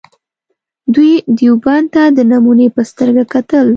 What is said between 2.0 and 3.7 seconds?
د نمونې په سترګه کتل.